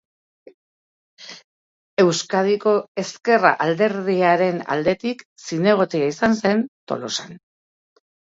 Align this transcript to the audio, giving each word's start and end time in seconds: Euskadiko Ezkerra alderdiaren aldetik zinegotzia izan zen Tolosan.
Euskadiko 2.03 2.73
Ezkerra 3.03 3.51
alderdiaren 3.67 4.57
aldetik 4.77 5.23
zinegotzia 5.51 6.09
izan 6.15 6.37
zen 6.41 6.67
Tolosan. 6.95 7.39